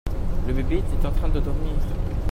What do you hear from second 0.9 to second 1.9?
en train de dormir.